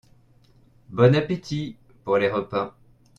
[0.89, 1.77] Bon appétit!
[2.05, 2.75] (pour les repas…).